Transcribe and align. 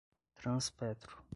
Transpetro 0.39 1.21